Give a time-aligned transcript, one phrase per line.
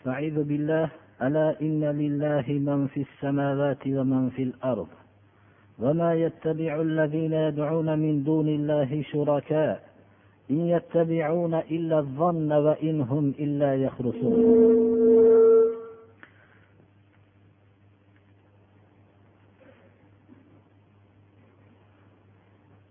[0.00, 0.90] استعيذ بالله
[1.22, 4.88] ألا إن لله من في السماوات ومن في الأرض
[5.78, 9.82] وما يتبع الذين يدعون من دون الله شركاء
[10.50, 14.36] إن يتبعون إلا الظن وإن هم إلا يخرصون.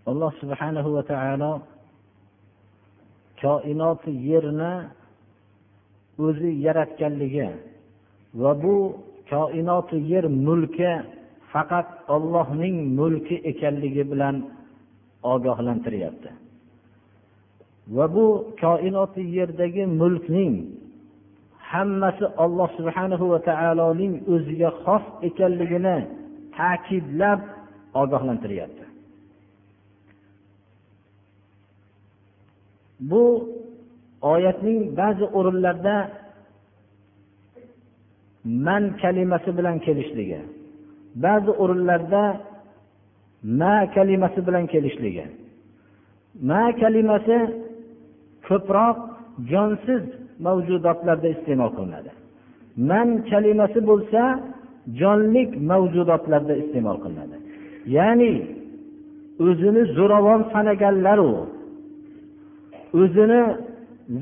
[0.09, 1.61] alloh subhanahu va taolo
[3.41, 4.01] koinot
[6.25, 7.47] o'zi yaratganligi
[8.41, 8.75] va bu
[9.31, 10.91] koinoti yer mulki
[11.51, 14.35] faqat ollohning mulki ekanligi bilan
[15.33, 16.31] ogohlantiryapti.
[17.95, 18.25] Va bu
[18.63, 20.53] koinoti yerdagi mulkning
[21.71, 25.97] hammasi olloh subhanahu va taoloning o'ziga xos ekanligini
[26.57, 27.41] ta'kidlab
[28.01, 28.85] ogohlantiryapti.
[33.09, 33.23] Bu
[34.21, 35.95] oyatning ba'zi o'rinlarda
[38.65, 40.41] man kalimasi bilan kelishligi
[41.15, 42.23] ba'zi o'rinlarda
[43.43, 45.25] ma kalimasi bilan kelishligi.
[46.49, 47.37] Ma kalimasi
[48.47, 48.97] ko'proq
[49.51, 50.03] jonsiz
[50.45, 52.11] mavjudotlarda iste'mol qilinadi.
[52.89, 54.21] Man kalimasi bo'lsa
[55.01, 57.37] jonlik mavjudotlarda iste'mol qilinadi.
[57.97, 58.33] Ya'ni
[59.47, 61.31] o'zini zo'ravon sanaganlaru
[63.01, 63.41] o'zini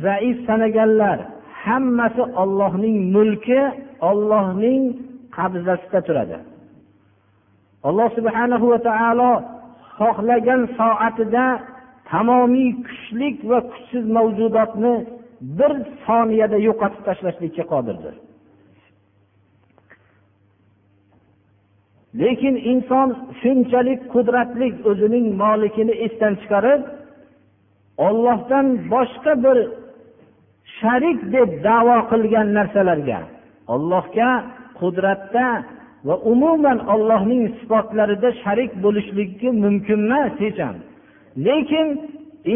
[0.04, 1.20] zaif sanaganlar
[1.64, 3.62] hammasi ollohning mulki
[4.10, 4.84] ollohning
[5.38, 6.38] qabzasida turadi.
[7.88, 9.32] Alloh subhanahu va taolo
[9.98, 11.46] xohlagan soatida
[12.12, 14.94] tamomiy kuchlik va kuchsiz mavjudotni
[15.58, 15.74] bir
[16.06, 18.16] soniyada yo'qotib tashlashlikka qodirdir.
[22.22, 23.10] Lekin inson
[23.42, 26.82] shunchalik qudratli o'zining molikini esdan chiqarib
[28.08, 29.58] ollohdan boshqa bir
[30.80, 33.20] sharik deb davo qilgan narsalarga
[33.74, 34.30] ollohga
[34.80, 35.48] qudratda
[36.08, 40.78] va umuman ollohning sifatlarida sharik bo'lishligi mumkin emas hech ham.
[41.46, 41.88] Lekin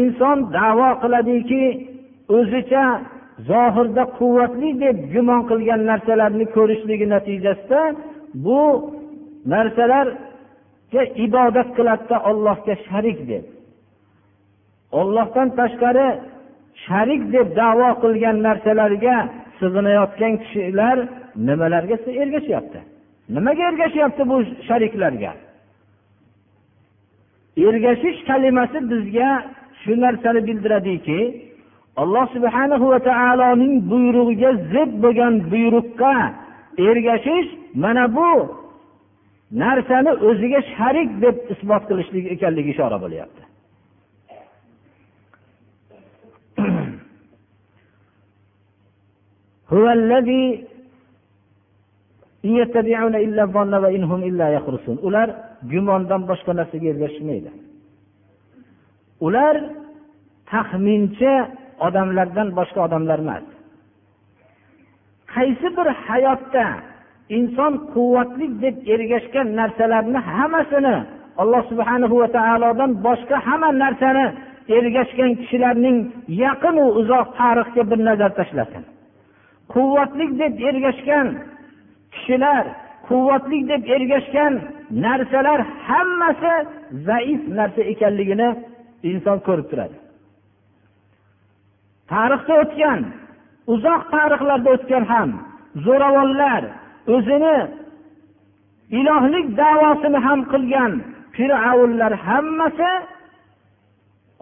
[0.00, 1.64] inson davo qiladiki
[2.36, 2.84] o'zicha
[3.50, 7.80] zohirda quvvatli deb gumon qilgan narsalarni ko'rishligi natijasida
[8.44, 8.62] bu
[9.52, 13.44] narsalarga ibodat qiladida ollohga sharik deb.
[15.00, 16.08] Ollohdan tashqari
[16.84, 19.16] sharik deb davo qilgan narsalarga
[19.60, 20.96] sig'inayotgan kishilar
[21.48, 22.80] nimalarga ergashyapti?
[23.36, 24.36] Nimaga ergashyapti bu
[24.68, 25.32] shariklarga?
[27.68, 29.30] Ergashish kalimasi bizga
[29.82, 31.20] shu narsani bildiradiki
[32.02, 36.14] alloh subhanahu va taoloning buyrug'iga zid bo'lgan buyruqqa
[36.90, 37.48] ergashish
[37.82, 38.30] mana bu
[39.62, 43.42] narsani o'ziga sharik deb isbot qilishlik ekanligi ishora bo'lyapti.
[49.73, 50.67] هو الذي
[55.07, 55.27] ular
[55.71, 57.51] gumondan boshqa narsaga ergashishmaydi
[59.27, 59.55] ular
[60.51, 61.33] taxminchi
[61.87, 63.45] odamlardan boshqa odamlar emas
[65.35, 66.65] qaysi bir hayotda
[67.37, 70.95] inson quvvatli deb ergashgan narsalarni hammasini
[71.41, 74.25] alloh subhanahu va taolodan boshqa hamma narsani
[74.77, 75.97] ergashgan kishilarning
[76.43, 78.83] yaqinu uzoq tarixga bir nazar tashlasin
[79.74, 81.28] Quvvatlik deb ergashgan
[82.14, 82.64] kishilar
[83.08, 84.52] quvvatlik deb ergashgan
[85.04, 86.54] narsalar hammasi
[87.08, 88.48] zaif narsa ekanligini
[89.10, 89.96] inson ko'rib turadi.
[92.12, 93.00] Tarixda o'tgan
[93.74, 95.30] uzoq tarixlarda o'tgan ham
[95.84, 96.62] zo'ravonlar
[97.14, 97.58] o'zini
[99.00, 100.92] ilohlik davosini ham qilgan
[101.36, 102.90] fir'avnlar hammasi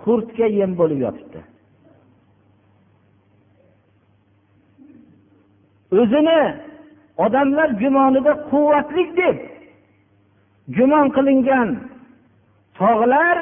[0.02, 1.40] qurtga yem bo'lib yotibdi.
[5.98, 6.40] O'zini
[7.24, 9.36] odamlar gumonida quvvatli deb
[10.76, 11.68] gumon qilingan
[12.78, 13.36] tog'lar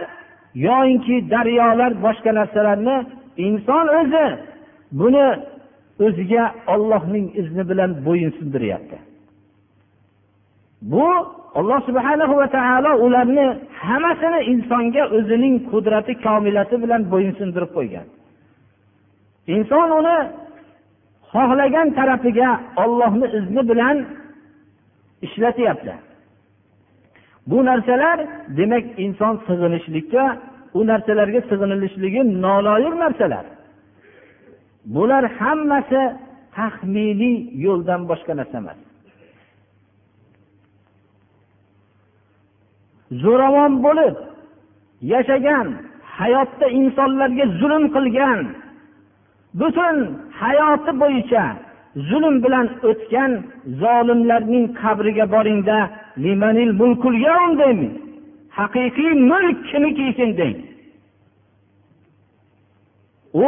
[0.67, 2.97] yoyinki daryolar boshqa narsalarni
[3.47, 4.27] inson o'zi
[5.01, 5.27] buni
[6.07, 8.99] o'ziga ollohning izni bilan bo'yin sindiryapti
[10.93, 11.07] bu
[11.59, 13.47] alloh subhanahu va taolo ularni
[13.83, 18.07] hammasini insonga o'zining qudrati komilasi bilan bo'ysundirib qo'ygan.
[19.55, 20.17] Inson uni
[21.33, 22.51] xohlagan tarafiga
[22.83, 23.97] ollohni izni bilan
[25.27, 25.95] ishlatyapti
[27.51, 28.19] bu narsalar
[28.59, 30.25] demak inson sig'inishlikka
[30.79, 33.45] u narsalarga sig'inilishligi noloyiq narsalar.
[34.95, 36.03] Bular hammasi
[36.57, 38.79] taxminiy yo'ldan boshqa narsa emas.
[43.23, 44.17] Zo'ravon bo'lib
[45.13, 45.67] yashagan
[46.19, 48.39] hayotda insonlarga zulm qilgan
[49.61, 49.97] butun
[50.43, 51.45] hayoti bo'yicha
[52.11, 53.33] zulm bilan o'tgan
[53.83, 55.79] zolimlarning qabriga boringda
[58.59, 60.57] haqiqiy mulk kimniki ekan deng.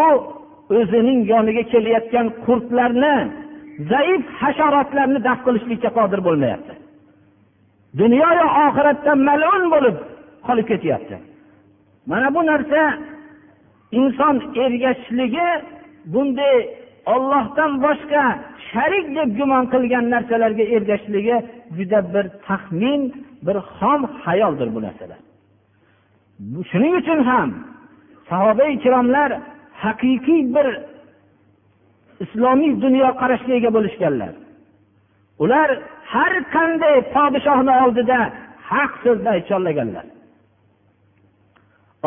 [0.00, 0.02] U
[0.78, 3.16] o'zining yoniga kelayotgan qurtlarni
[3.92, 6.74] zaif hasharotlarni daf qilishlikka qodir bo'lmayapti.
[8.00, 9.96] Dunyoyu oxiratda malun bo'lib
[10.46, 11.16] qolib ketyapti.
[12.10, 12.80] Mana bu narsa
[14.00, 14.34] inson
[14.64, 15.48] ergashishligi
[16.12, 16.56] bunday
[17.14, 18.23] ollohdan boshqa
[18.70, 21.37] sharik deb gumon qilgan narsalarga ergashishligi
[21.76, 23.02] juda bir taxmin
[23.47, 25.20] bir xom hayoldir bu narsalar
[26.70, 27.49] shuning uchun ham
[28.29, 29.31] sahoba ikromlar
[29.85, 30.67] haqiqiy bir
[32.25, 34.32] islomiy dunyoqarashga ega bo'lishganlar.
[35.43, 35.69] Ular
[36.12, 38.19] har qanday podshohni oldida
[38.70, 40.06] haq so'zni aytisholmaganlar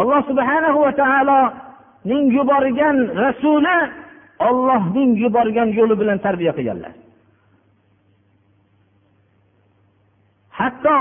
[0.01, 1.39] alloh subhanahu va taolo
[2.09, 3.77] ning yuborgan rasuli
[4.47, 6.94] ollohning yuborgan yo'li bilan tarbiya qilganlar.
[10.59, 10.97] Hatto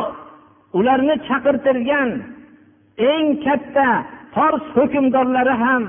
[0.79, 2.09] ularni chaqirtirgan
[3.11, 3.89] eng katta
[4.35, 5.85] fors hukmdorlari ham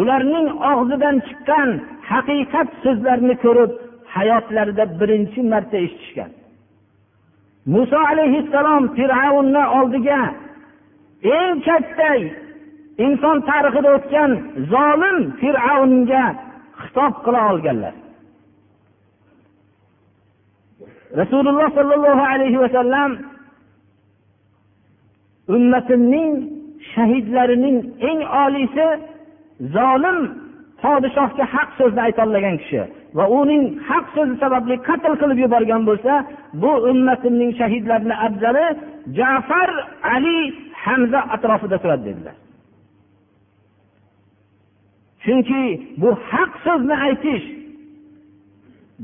[0.00, 1.68] ularning og'zidan chiqqan
[2.10, 3.72] haqiqat so'zlarni ko'rib
[4.14, 6.30] hayotlarida birinchi marta eshitishgan
[7.74, 10.22] muso alayhissalom fir'avnni oldiga
[11.38, 12.10] eng katta
[13.06, 14.30] inson tarixida o'tgan
[14.72, 16.24] zolim fir'avnga
[16.82, 17.94] xitob qila olganlar.
[21.20, 23.10] Rasululloh sollallohu alayhi vasallam
[25.56, 26.32] ummatimning
[26.94, 27.78] shahidlarining
[28.08, 28.86] eng oliysi
[29.76, 30.18] zolim
[30.82, 32.82] podshohga haq so'zni aytolmagan kishi
[33.18, 36.12] va uning haq so'zi sababli qatl qilib yuborgan bo'lsa
[36.62, 38.66] bu ummatimning shahidlarini afzali
[39.18, 39.70] jafar
[40.14, 40.38] ali
[40.84, 42.36] hamza atrofida turadi dedilar.
[45.24, 45.62] Chunki
[46.02, 47.44] bu haq so'zni aytish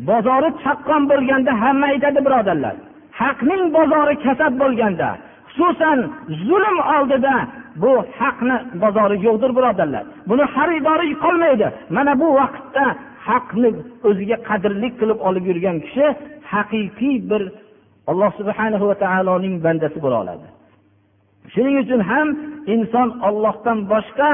[0.09, 2.77] bozori chaqqon bo'lganda hamma aytadi birodarlar.
[3.21, 5.09] Haqning bozori kasad bo'lganda
[5.55, 5.99] xususan
[6.47, 7.35] zulm oldida
[7.83, 10.05] bu haqni bozori yo'qdir birodarlar.
[10.31, 11.67] Buni xaridori qolmaydi.
[11.97, 12.85] Mana bu vaqtda
[13.29, 13.69] haqni
[14.09, 16.07] o'ziga qadrlik qilib olib yurgan kishi
[16.53, 17.43] haqiqiy bir
[18.11, 20.47] alloh subhanahu va taoloning bandasi bo'la oladi.
[21.53, 22.29] Shuning uchun ham
[22.75, 24.31] inson ollohdan boshqa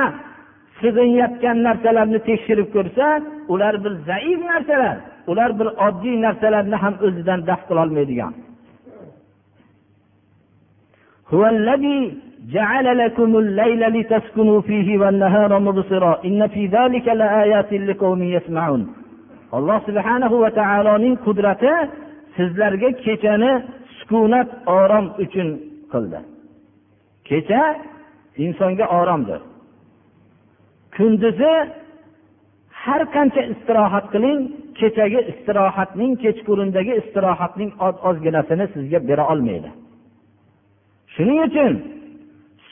[0.84, 3.06] sig'inayotgan narsalarni tekshirib ko'rsa
[3.54, 4.98] ular bir zaif narsalar
[5.32, 8.34] ular bir oddiy narsalarni ham o'zidan daf qilolmaydigan
[11.34, 12.00] هو الذي
[12.56, 18.82] جعل لكم الليل لتسكنوا فيه والنهار مبصرا إن في ذلك لآيات لقوم يسمعون
[19.58, 21.74] alloh subhanahu va taoloning qudrati
[22.38, 23.52] sizlarga kechani
[23.98, 24.50] sukunat
[24.80, 25.48] orom uchun
[25.92, 26.20] qildi
[27.30, 27.62] kecha
[28.46, 29.40] insonga oromdir
[30.97, 31.55] Kunduzi
[32.83, 34.41] har qancha istirohat qiling
[34.79, 39.71] kechagi istirohatning kechqurundagi istirohatning oz ozginasini sizga bera olmaydi.
[41.15, 41.73] Shuning uchun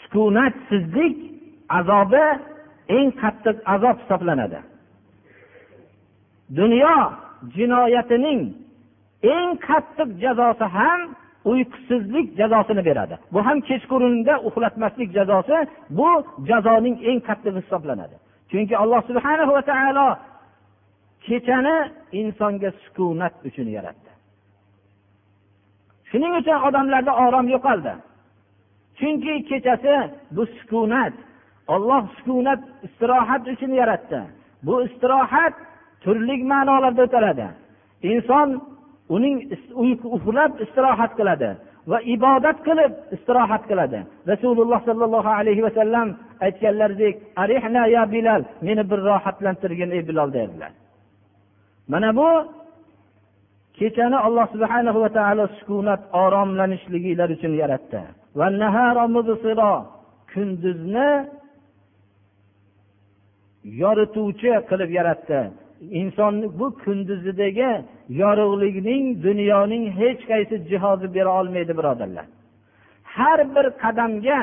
[0.00, 1.16] sukunatsizlik
[1.78, 2.24] azobi
[2.96, 4.60] eng qattiq azob hisoblanadi.
[6.58, 6.96] Dunyo
[7.56, 8.40] jinoyatining
[9.34, 11.00] eng qattiq jazosi ham
[11.44, 13.14] uyqusizlik jazosini beradi.
[13.32, 15.58] Bu ham kechqurunda uxlatmaslik jazosi
[15.98, 16.08] bu
[16.48, 18.16] jazoning eng qattig'i hisoblanadi.
[18.50, 20.06] Chunki alloh subhana va taolo
[21.26, 21.76] kechani
[22.20, 24.10] insonga sukunat uchun yaratdi.
[26.10, 27.92] Shuning uchun odamlarda orom yo'qoldi.
[28.98, 29.94] Chunki kechasi
[30.36, 31.14] bu sukunat
[31.74, 34.20] olloh sukunat istirohat uchun yaratdi.
[34.66, 35.54] Bu istirohat
[36.04, 37.46] turli ma'nolarda o'taladi
[38.02, 38.48] inson
[39.14, 39.36] uning
[40.16, 41.50] uxlab istirohat qiladi
[41.90, 44.00] va ibodat qilib istirohat qiladi.
[44.32, 46.08] Rasululloh sollallohu alayhi vasallam
[46.46, 50.72] aytganlaridek arihna ya bilal meni bir rohatlantirgin ey bilol derdilar
[51.92, 52.28] mana bu
[53.78, 58.02] kechani alloh subhanahu va taolo sukunat oromlanishliginglar uchun yaratdi.
[58.38, 58.48] Va
[60.32, 61.10] kunduzni
[63.82, 65.40] yorituvchi qilib yaratdi.
[65.90, 67.70] Insonni bu kunduzidagi
[68.08, 72.26] yorug'likning dunyoning hech qaysi jihozi bera olmaydi birodarlar.
[73.02, 74.38] Har bir qadamga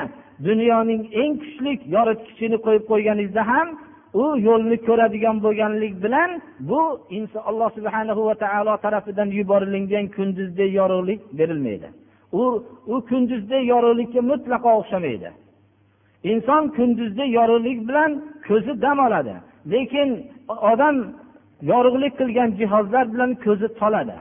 [0.48, 3.67] dunyoning eng kuchli yoritgichini qo'yib qo'yganingizda ham
[4.13, 6.29] u yo'lni ko'radigan bo'lganlik bilan
[6.69, 6.81] bu
[7.17, 11.88] inson alloh subhana va taolo tarafidan yuborilgan kunduzdek yorug'lik berilmaydi.
[12.41, 12.43] U
[12.93, 15.29] u kunduzdek yorug'likka mutlaqo o'xshamaydi.
[16.31, 18.12] Inson kunduzda yorug'lik bilan
[18.48, 19.34] ko'zi dam oladi.
[19.74, 20.10] Lekin
[20.72, 20.96] odam
[21.62, 24.18] yorug'lik qilgan jihozlar bilan ko'zi toladi.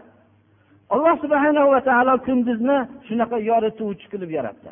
[0.94, 4.70] Alloh subhana va taolo kunduzni shunaqa yorituvchi qilib yaratdi.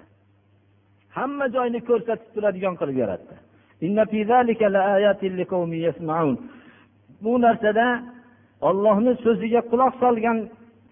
[1.16, 3.34] Hamma joyni ko'rsatib turadigan qilib yaratdi.
[7.24, 7.86] Bu narsada
[8.68, 10.38] ollohni so'ziga quloq solgan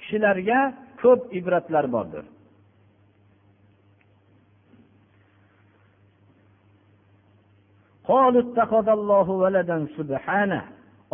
[0.00, 0.58] kishilarga
[1.02, 2.24] ko'p ibratlar bordir.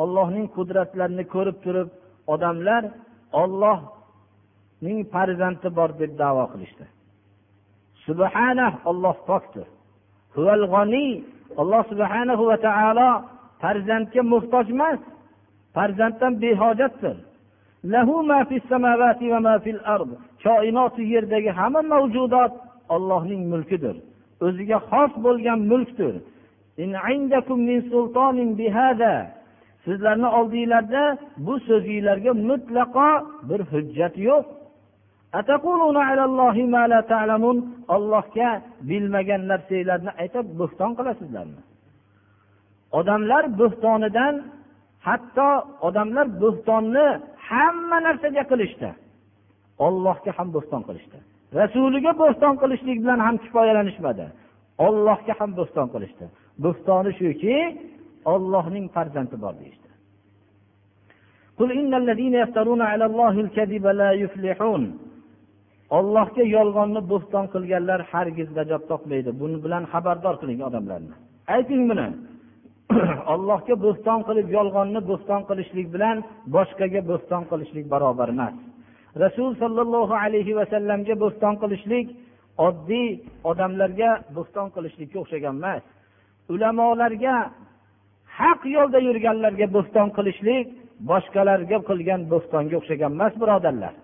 [0.03, 1.89] Ollohning qudratlarini ko'rib turib
[2.35, 2.83] odamlar
[3.43, 6.85] ollohning farzandi bor deb davo qilishdi.
[8.07, 9.67] Subhana olloh pokdir.
[11.63, 13.11] Alloh subhanahu va taolo
[13.63, 15.01] farzandga muhtoj emas
[15.75, 17.17] farzanddan behojatdir.
[20.45, 22.53] Koinoti yerdagi hamma mavjudot
[22.95, 23.97] ollohning mulkidir.
[24.45, 26.15] O'ziga xos bo'lgan mulkdir.
[29.85, 31.03] Sizlarni oldinglarda
[31.47, 33.09] bu so'zinglarga mutlaqo
[33.49, 34.45] bir hujjat yo'q.
[37.95, 38.49] Ollohga
[38.89, 41.61] bilmagan narsanglarni aytib bo'xton qilasizlarmi?
[42.99, 44.35] Odamlar bo'xtonidan
[45.07, 45.49] hatto
[45.89, 47.07] odamlar bo'xtonni
[47.49, 48.91] hamma narsaga qilishdi.
[49.87, 51.19] Ollohga ham bo'xton qilishdi.
[51.61, 54.27] Rasuliga bo'xton qilishlik bilan ham kifoyalanishmadi.
[54.87, 56.25] Ollohga ham bo'xton qilishdi.
[56.65, 57.57] Bo'xtoni shuki
[58.35, 59.89] ollohning farzandi bor deyishdi.
[65.99, 69.31] Ollohga yolg'onni bo'xton qilganlar hargiz najot topmaydi.
[69.41, 71.15] Buni bilan xabardor qiling odamlarni.
[71.57, 72.09] Ayting buni.
[73.33, 76.17] Ollohga bo'xton qilib yolg'onni bo'xton qilishlik bilan
[76.57, 78.55] boshqaga bo'xton qilishlik barobar emas.
[79.25, 82.07] Rasul sollallohu alayhi vasallamga bo'xton qilishlik
[82.69, 83.09] oddiy
[83.51, 85.83] odamlarga bo'xton qilishlikka o'xshagan emas.
[86.55, 87.37] Ulamolarga
[88.39, 90.67] haq yo'lda yurganlarga bo'xton qilishlik
[91.11, 93.95] boshqalarga qilgan bo'xtonga o'xshagan emas birodarlar.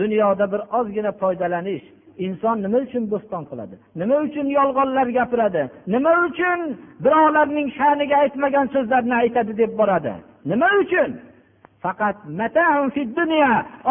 [0.00, 1.84] Dunyoda bir ozgina foydalanish.
[2.26, 3.74] Inson nima uchun bo'ston qiladi?
[4.00, 5.62] Nima uchun yolg'onlar gapiradi?
[5.94, 6.60] Nima uchun
[7.04, 10.12] birovlarning sha'niga aytmagan so'zlarni aytadi deb boradi?
[10.50, 11.10] Nima uchun?
[11.84, 12.16] Faqat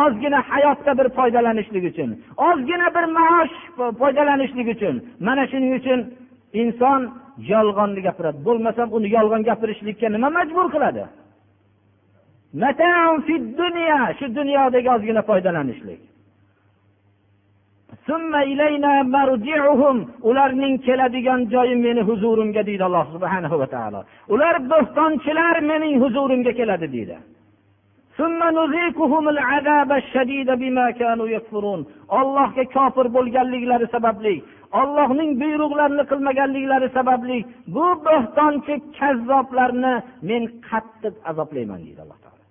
[0.04, 2.10] ozgina hayotda bir foydalanishlik uchun
[2.48, 3.56] ozgina bir maosh
[4.02, 4.96] foydalanishlik uchun.
[5.28, 6.00] Mana shuning uchun
[6.62, 7.02] inson
[7.54, 8.38] yolg'onni gapiradi.
[8.48, 11.04] Bo'lmasam uni yolg'on gapirishlikka nima majbur qiladi?
[14.20, 16.02] Shu dunyodagi ozgina foydalanishlik.
[20.30, 24.00] Ularning keladigan joyi meni huzurimga deydi alloh subhanahu va taolo.
[24.34, 27.18] Ular bo'xtonchilar mening huzurimga keladi deydi.
[32.20, 34.36] Ollohga kofir bo'lganliklari sababli
[34.82, 37.38] ollohning buyruqlarini qilmaganliklari sababli
[37.75, 39.93] bu bo'xtonchi kazzoblarni
[40.29, 42.43] men qattiq azoblayman deydi alloh taolo.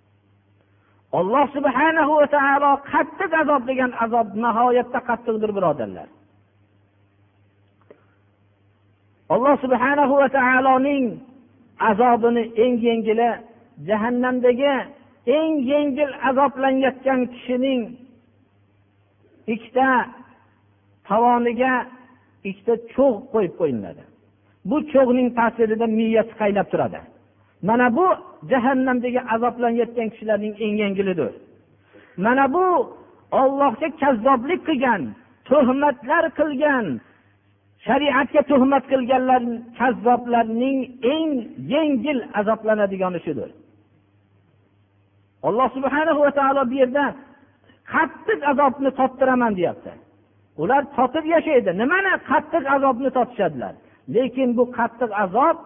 [1.19, 6.07] Alloh subhana va taolo qattiq azob degan azob nihoyatda qattiqdir birodarlar.
[9.33, 11.05] Alloh subhana va taoloning
[11.89, 13.29] azobini eng yengili
[13.87, 14.75] jahannamdagi
[15.27, 17.81] eng yengil azoblanayotgan kishining
[19.53, 19.87] ikkita
[21.07, 21.73] tovoniga
[22.49, 24.03] ikkita cho'g' qo'yib qo'yiladi.
[24.69, 26.99] Bu cho'g'ning ta'sirida miyasi qaynab turadi.
[27.67, 28.05] Mana bu
[28.51, 31.33] jahannamdagi azoblanayotgan kishilarning eng yengilidir.
[32.25, 32.65] Mana bu
[33.41, 35.01] ollohga kazzoblik qilgan
[35.49, 36.85] tuhmatlar qilgan
[37.85, 39.41] shariatga tuhmat qilganlar
[39.79, 40.79] kazzoblarning
[41.13, 41.29] eng
[41.73, 43.49] yengil azoblanadigan shudir
[45.47, 47.05] alloh subhana va taolo bu yerda
[47.93, 49.91] qattiq azobni tottiraman deyapti.
[50.61, 51.71] Ular totib yashaydi.
[51.81, 53.73] Nimani qattiq azobni totishadilar?
[54.15, 55.57] Lekin bu qattiq azob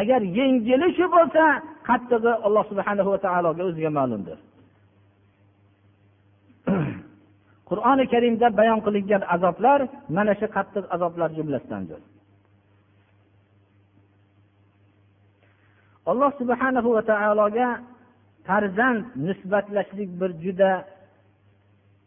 [0.00, 1.44] agar yengili shu bo'lsa
[1.88, 4.38] qattig'i alloh subhana va taologa o'ziga ma'lumdir.
[7.70, 9.80] Qur'oni karimda bayon qilingan azoblar
[10.16, 12.00] mana shu qattiq azoblar jumlasidandir.
[16.10, 17.68] Alloh subhanahu va taologa
[18.46, 20.84] farzand nisbatlashlik bir juda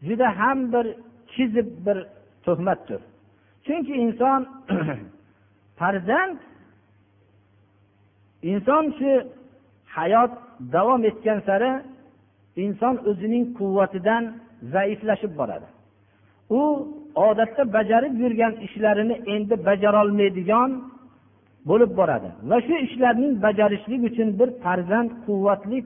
[0.01, 0.85] juda ham bir
[1.27, 1.97] kizib bir
[2.45, 3.01] tuhmatdir.
[3.65, 4.47] Chunki inson
[5.79, 6.37] farzand
[8.43, 9.11] inson shu
[9.85, 10.31] hayot
[10.73, 11.71] davom etgan sari
[12.55, 14.23] inson o'zining quvvatidan
[14.73, 15.67] zaiflashib boradi.
[16.49, 16.61] U
[17.15, 20.71] odatda bajarib yurgan ishlarini endi bajarolmaydigan
[21.69, 22.29] bo'lib boradi.
[22.49, 25.79] Va shu ishlarning bajarishlik uchun bir farzand quvvatli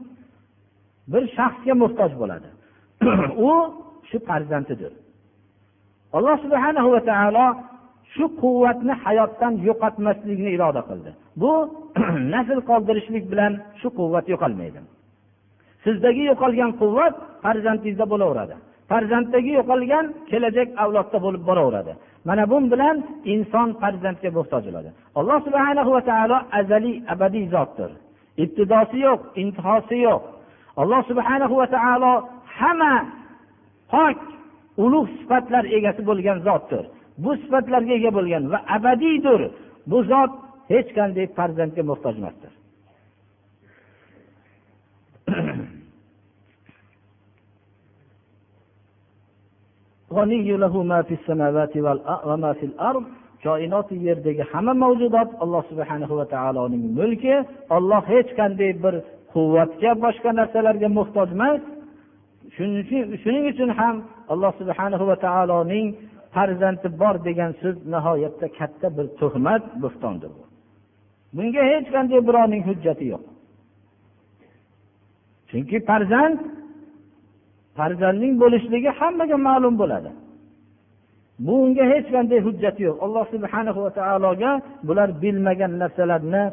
[1.11, 2.49] bir shaxsga muhtoj bo'ladi.
[3.49, 3.51] U
[4.09, 4.93] shu farzandidir.
[6.17, 7.47] Alloh subhana va taolo
[8.13, 11.11] shu quvvatni hayotdan yo'qotmaslikni iroda qildi.
[11.41, 11.51] Bu
[12.33, 14.79] nasl qoldirishlik bilan shu quvvat yo'qolmaydi.
[15.85, 18.55] Sizdagi yo'qolgan quvvat farzandingizda bo'laveradi.
[18.91, 21.93] Farzanddagi yo'qolgan kelajak avlodda bo'lib boraveradi.
[22.27, 22.95] Mana bu bilan
[23.33, 24.89] inson farzandga muhtoj bo'ladi.
[25.19, 27.91] Alloh subhana va taolo azaliy abadiy zotdir.
[28.43, 30.21] Ibtidosi yo'q intihosi yo'q.
[30.81, 32.13] Alloh subhana va taolo
[32.57, 32.93] hamma
[33.93, 34.17] pok
[34.83, 36.85] ulug' sifatlar egasi bo'lgan zotdir.
[37.23, 39.41] Bu sifatlarga ega bo'lgan va abadiydir.
[39.91, 40.31] Bu zot
[40.73, 42.53] hech qanday farzandga muhtoj emasdir.
[53.43, 57.35] Koinoti yerdagi hamma mavjudot alloh subhana va taoloning mulki.
[57.75, 58.95] Olloh hech qanday bir
[59.33, 61.61] quvvatga boshqa narsalarga muhtoj emas.
[63.23, 63.95] Shuning uchun ham
[64.33, 65.87] alloh subhana va taoloning
[66.35, 70.31] farzandi bor degan so'z nihoyatda katta bir tuhmat bo'xtondir
[71.35, 73.23] bunga hech qanday birovning hujjati yo'q.
[75.49, 76.39] Chunki farzand
[77.77, 80.11] farzandning bo'lishligi hammaga ma'lum bo'ladi.
[81.47, 82.97] Bunga hech qanday hujjati yo'q.
[83.05, 84.51] Alloh subhana va taologa
[84.87, 86.43] bular bilmagan narsalarni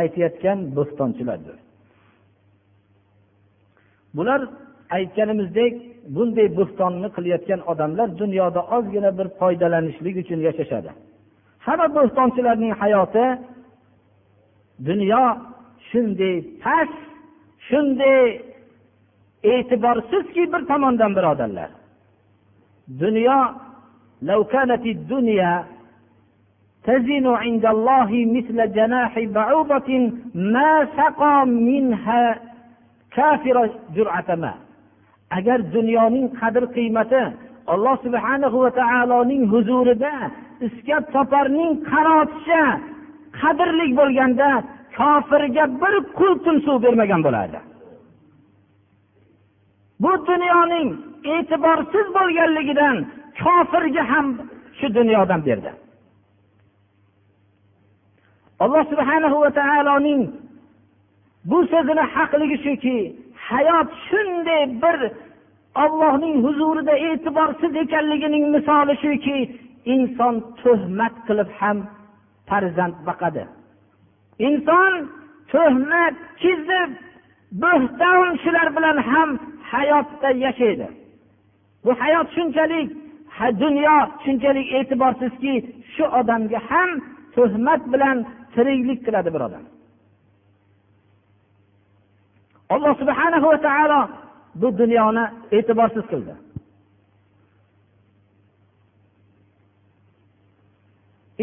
[0.00, 1.56] aytayotgan bo'xtonchilardir
[4.17, 4.41] bular
[4.97, 5.73] aytganimizdek
[6.15, 10.89] bunday bo'xtonni qilayotgan odamlar dunyoda ozgina bir foydalanishlik uchun yashashadi
[11.65, 13.25] hamma bo'xtonchilarning hayoti
[14.89, 15.23] dunyo
[15.89, 16.99] shunday past
[17.67, 18.25] shunday
[19.53, 21.69] e'tiborsizki bir tomondan birodarlar
[23.03, 23.39] dunyo
[24.21, 25.65] لو كانت الدنيا
[26.83, 32.48] تزن عند الله مثل جناح بعوضة ما سقى منها كافر جرعة ماء
[35.38, 37.22] agar dunyoning qadr qiymati
[37.72, 40.14] alloh subhanahu va taoloning huzurida
[40.66, 42.64] iskab toparning qanoticha
[43.40, 44.50] qadrli bo'lganda
[44.98, 47.58] kofirga bir qultum suv bermagan bo'lardi.
[50.02, 50.88] Bu dunyoning
[51.34, 52.96] e'tiborsiz bo'lganligidan
[53.42, 54.26] kofirga ham
[54.78, 55.70] shu dunyodan berdi.
[58.64, 60.22] Alloh subhanahu va taoloning
[61.44, 62.98] bu so'zini haqligi shuki
[63.48, 64.98] hayot shunday bir
[65.84, 69.38] ollohning huzurida e'tiborsiz ekanligining misoli shuki
[69.94, 71.78] inson tuhmat qilib ham
[72.48, 73.42] farzand boqadi
[74.48, 74.92] inson
[75.52, 76.90] tuhmat kizib
[77.62, 79.30] bo'xton shular bilan ham
[79.72, 80.88] hayotda yashaydi.
[81.84, 82.88] Bu hayot shunchalik
[83.62, 85.54] dunyo shunchalik e'tiborsizki
[85.94, 86.90] shu odamga ham
[87.36, 88.16] tuhmat bilan
[88.54, 89.64] tiriklik qiladi bir odam.
[92.74, 94.00] Alloh subhanahu va taolo
[94.60, 95.24] bu dunyoni
[95.56, 96.34] e'tiborsiz qildi.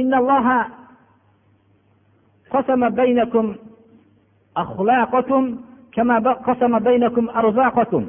[0.01, 0.47] إن الله
[2.51, 3.55] قسم بينكم
[4.57, 5.43] أخلاقكم
[5.91, 8.07] كما قسم بينكم أرزاقكم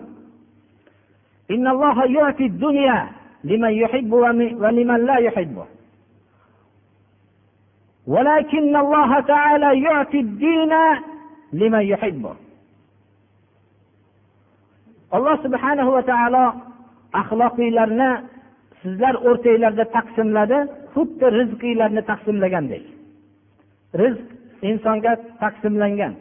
[1.51, 3.09] إن الله يعطي الدنيا
[3.45, 5.67] لمن يحب ولمن لا يحبه
[8.07, 10.73] ولكن الله تعالى يعطي الدين
[11.53, 12.35] لمن يحبه
[15.17, 16.45] alloh subhanahu va taolo
[17.23, 18.11] axloqiylarni
[18.83, 20.59] sizlar o'rtanglarda taqsimladi
[20.95, 22.85] xuddi rizqiylarni taqsimlagandek
[24.01, 24.29] rizq
[24.63, 26.15] insonga taqsimlangan.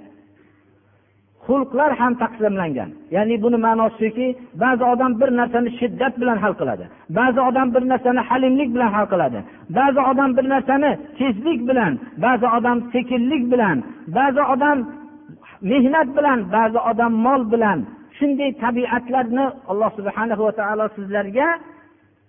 [1.45, 2.89] Xulqlar ham taqsimlangan.
[3.15, 4.27] Ya'ni buni ma'nosi shuki
[4.63, 6.85] ba'zi odam bir narsani shiddat bilan hal qiladi
[7.19, 9.39] ba'zi odam bir narsani halimlik bilan hal qiladi
[9.77, 11.93] ba'zi odam bir narsani tezlik bilan
[12.25, 13.77] ba'zi odam sekinlik bilan
[14.17, 14.77] ba'zi odam
[15.71, 17.79] mehnat bilan ba'zi odam mol bilan
[18.17, 21.47] shunday tabiatlarni alloh subhana va taolo sizlarga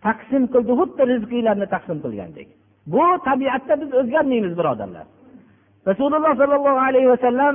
[0.06, 2.48] taqsim qildi xuddi rizqinglarni taqsim qilgandek.
[2.92, 5.06] Bu tabiatda biz o'zgarmaymiz birodarlar.
[5.88, 7.54] Rasululloh sollallohu alayhi vasallam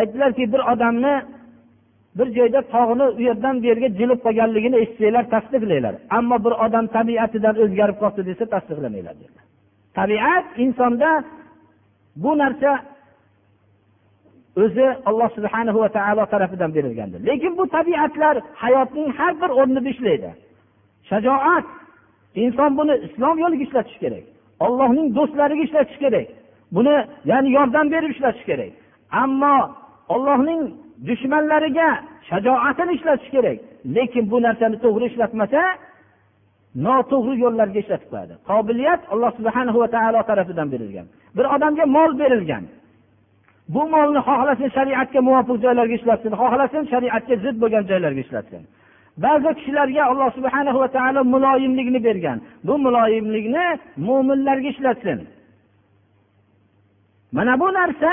[0.00, 1.14] aytdilarki bir odamni
[2.18, 5.94] bir joyda tog'ni u yerdan bu yerga jilib qolganligini eshitsanglar tasdiqlanglar.
[6.18, 9.44] Ammo bir odam tabiatidan o'zgarib qolibdi desa tasdiqlamanglar dedilar.
[9.98, 11.10] Tabiat insonda
[12.22, 12.70] bu narsa
[14.62, 20.30] o'zi alloh subhana va taolo tarafidan berilgandir lekin bu tabiatlar hayotning har bir o'rnida ishlaydi
[21.10, 21.64] shajoat.
[22.42, 24.24] Inson buni islom yo'liga ishlatish kerak.
[24.66, 26.26] Ollohning do'stlariga ishlatish kerak.
[26.76, 26.94] Buni
[27.30, 28.72] ya'ni yordam berib ishlatish kerak.
[29.22, 29.56] Ammo
[30.14, 30.62] ollohning
[31.08, 31.88] dushmanlariga
[32.30, 33.58] shajoatini ishlatish kerak.
[33.96, 35.60] Lekin bu narsani to'g'ri ishlatmasa
[36.86, 38.34] noto'g'ri yo'llarga ishlatib qo'yadi.
[38.50, 41.06] Qobiliyat alloh subhana va taolo tarafidan berilgan.
[41.36, 42.64] Bir odamga mol berilgan.
[43.68, 48.62] Bu molni xohlasin shariatga muvofiq joylarga ishlatsin xohlasin shariatga zid bo'lgan joylarga ishlatsin
[49.24, 52.38] ba'zi kishilarga alloh subhana va taolo muloyimlikni bergan.
[52.66, 53.66] Bu muloyimlikni
[54.08, 55.18] mo'minlarga ishlatsin
[57.36, 58.12] mana bu narsa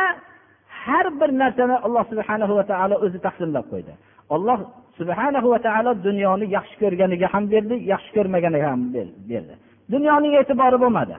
[0.84, 3.94] har bir narsani alloh subhana va taolo o'zi taqsimlab qo'ydi.
[4.36, 4.60] Alloh
[5.00, 8.82] subhanahu va taolo dunyoni yaxshi ko'rganiga ham berdi yaxshi ko'rmaganiga ham
[9.30, 9.54] berdi.
[9.94, 11.16] Dunyoning e'tibori bo'lmadi.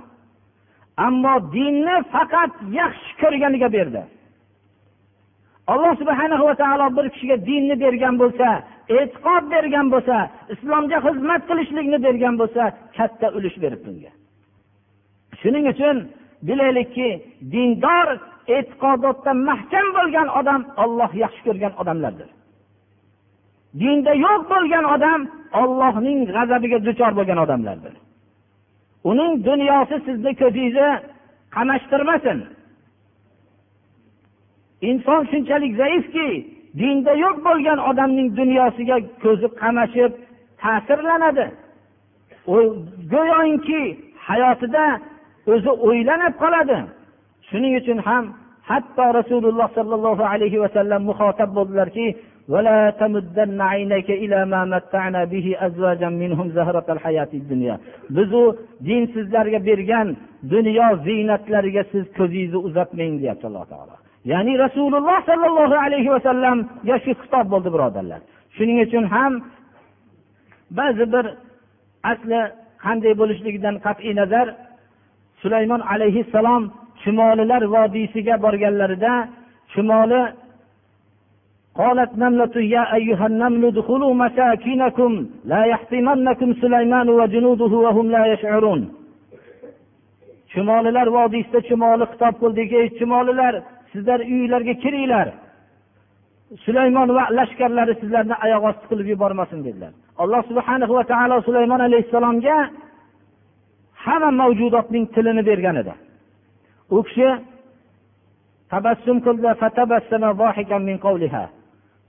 [1.07, 4.03] Ammo dinni faqat yaxshi ko'rganiga berdi.
[5.67, 8.49] Alloh subhana va taolo bir kishiga dinni bergan bo'lsa
[8.97, 10.17] e'tiqod bergan bo'lsa
[10.55, 12.63] islomga xizmat qilishlikni bergan bo'lsa
[12.97, 14.13] katta ulush beribdi unga.
[15.41, 15.97] Shuning uchun
[16.49, 17.09] bilaylikki
[17.53, 18.09] dindor
[18.57, 22.29] e'tiqodotda mahkam bo'lgan odam olloh yaxshi ko'rgan odamlardir.
[23.81, 25.21] Dinda yo'q bo'lgan odam
[25.63, 27.95] ollohning g'azabiga duchor bo'lgan odamlardir.
[29.11, 30.91] Uning dunyosi sizni ko'zingizni
[31.55, 32.39] qamashtirmasin.
[34.90, 36.30] inson shunchalik zaifki
[36.80, 40.12] dinda yo'q bo'lgan odamning dunyosiga ko'zi qamashib
[40.62, 41.46] ta'sirlanadi
[43.14, 43.84] go'yoki
[44.28, 44.86] hayotida
[45.54, 46.80] o'zi o'ylanib qoladi
[47.50, 48.26] shuning uchun ham
[48.70, 52.08] hatto rasululloh sollallohu alayhi vasallam muhotab bo'ldilarki
[52.54, 57.76] ولا تمدن عينيك إلى ما متعنا به أزواجا منهم زهرة الحياة الدنيا
[58.10, 58.56] biz u
[58.88, 60.18] dinsizlarga bergan
[60.54, 63.96] dunyo ziynatlariga siz ko'zingizni uzatmang deyapti alloh taolo
[64.32, 68.22] ya'ni rasululloh sollallohu alayhi vasallamga shu xitob bo'ldi birodarlar
[68.58, 69.34] shuning uchun ham
[70.80, 71.26] ba'zi bir
[72.12, 72.40] asli
[72.86, 74.48] qanday bo'lishligidan qat'iy nazar
[75.42, 76.64] sulaymon alayhissalom
[77.02, 79.14] chumolilar vodiysiga borganlarida
[79.74, 80.24] chumoli
[81.82, 85.12] قالت نملة يا أيها النمل ادخلوا مساكنكم
[85.52, 88.82] لا يحطمنكم سليمان وجنوده وهم لا يشعرون
[90.54, 93.54] chumolilar vodiysida chumoli xitob qildiki ey chumolilar
[93.93, 95.29] sizlar uyinglarga kiringlar.
[96.65, 99.93] Sulaymon va lashkarlari sizlarni oyoq osti qilib yubormasin dedilar.
[100.23, 102.57] Alloh subhana va taolo sulaymon alayhissalomga
[104.05, 105.95] hamma mavjudotning tilini bergan edi.
[106.97, 107.29] U kishi
[108.73, 109.49] tabassum qildi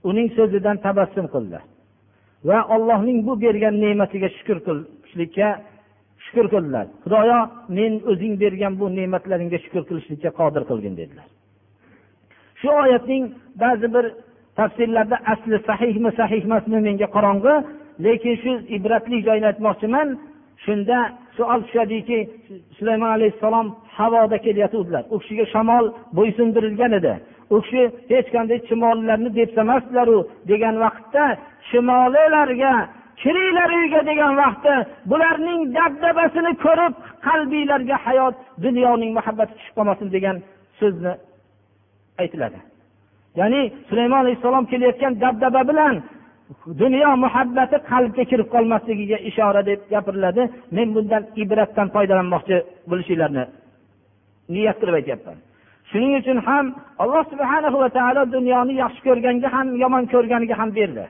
[0.08, 1.58] uning so'zidan tabassum qildi.
[2.48, 5.48] Va allohning bu bergan ne'matiga shukur qilishlikka
[6.24, 6.86] shukur qildilar.
[7.04, 7.38] Xudoyo
[7.78, 11.26] men o'zing bergan bu ne'matlaringga shukur qilishlikka qodir qilgin dedilar.
[12.64, 13.24] Shu oyatning
[13.62, 14.04] ba'zi bir
[14.58, 17.54] tafsirlarda asli sahihmi sahih emasmi menga qorong'i
[18.04, 20.08] lekin shu ibratli joyini aytmoqchiman
[20.64, 20.98] shunda
[21.36, 22.18] savol tushadiki
[22.76, 23.66] sulaymon alayhissalom
[23.98, 25.84] havoda kelayotgandilar u kishiga shamol
[26.16, 27.14] bo'ysundirilgan edi.
[27.54, 30.18] U kishi hech qanday chumolilarni depsamasdilaru
[30.50, 31.24] degan vaqtda
[31.70, 32.74] chumolilarga
[33.22, 34.74] kiringlar uyga degan vaqtda
[35.10, 36.94] bularning dabdabasini ko'rib
[37.26, 40.36] qalbinglarga hayot dunyoning muhabbati tushib qolmasin degan
[40.80, 41.12] so'zni
[42.22, 42.58] aytiladi.
[43.40, 45.94] Ya'ni sulaymon alayhissalom kelayotgan dabdaba bilan
[46.82, 50.42] dunyo muhabbati qalbga kirib qolmasligiga ishora deb gapiriladi.
[50.76, 52.56] Men bundan ibratdan foydalanmoqchi
[52.90, 53.44] bo'lishinglarni
[54.54, 55.36] niyat qilib aytyapman.
[55.90, 56.66] Shuning uchun ham
[57.02, 61.04] alloh subhana va taolo dunyoni yaxshi ko'rganga ham yomon ko'rganiga ham berdi.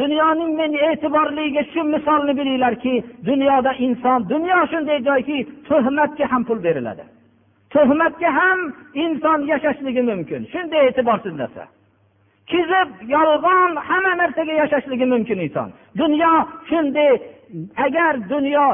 [0.00, 2.94] Dunyoning men e'tiborliga shu misolni bilinglarki
[3.28, 5.38] dunyoda inson dunyo shunday joyki
[5.68, 7.04] tuhmatga ham pul beriladi.
[7.74, 8.58] Tuhmatga ham
[9.04, 10.40] inson yashashligi mumkin.
[10.52, 11.64] Shunday e'tiborsiz narsa.
[12.50, 15.68] Kizib yolg'on hamma narsaga yashashligi mumkin inson.
[16.00, 16.32] Dunyo
[16.70, 17.12] shunday
[17.86, 18.66] agar dunyo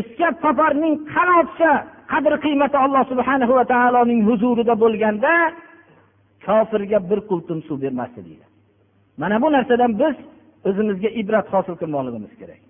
[0.00, 1.72] iskab toparning qanotcha
[2.12, 5.32] qadr qiymati alloh subhana va taoloning huzurida bo'lganda
[6.46, 8.46] kofirga bir qultum suv bermasdi deydi.
[9.20, 10.14] Mana bu narsadan biz
[10.68, 12.60] o'zimizga ibrat hosil qilmoqligimiz kerak.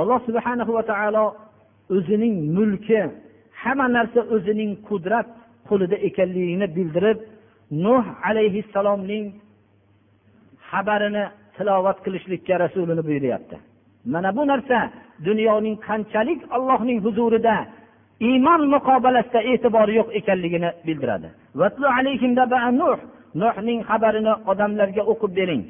[0.00, 1.24] Alloh subhana va taolo
[1.96, 3.00] o'zining mulki
[3.62, 5.28] hamma narsa o'zining qudrat
[5.68, 7.18] qo'lida ekanligini bildirib
[7.84, 9.26] nuh alayhissalomning
[10.70, 11.24] xabarini
[11.56, 13.56] tilovat qilishlikka rasulini buyuryapti.
[14.12, 14.78] Mana bu narsa
[15.28, 17.56] dunyoning qanchalik allohning huzurida
[18.28, 21.28] iymon muqobalasida e'tibori yo'q ekanligini bildiradi.
[23.42, 25.62] Nuhning xabarini odamlarga o'qib bering.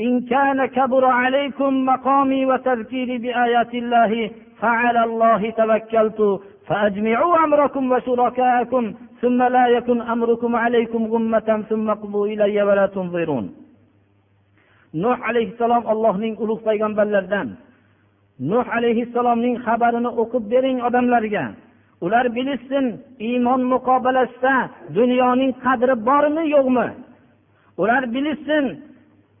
[0.00, 9.42] إن كان كبر عليكم مقامي وتذكيري بآيات الله فعلى الله توكلت فأجمعوا أمركم وشركاءكم ثم
[9.42, 13.46] لا يكن أمركم عليكم غمة ثم اقضوا إلي ولا تنظرون
[14.94, 17.48] nuh alayhissalom allohning ulug' payg'ambarlaridan
[18.50, 21.44] nuh alayhissalomning xabarini o'qib bering odamlarga
[22.04, 22.84] ular bilishsin
[23.28, 24.56] iymon muqobalasida
[24.98, 26.88] dunyoning qadri bormi yo'qmi
[27.82, 28.64] ular bilishsin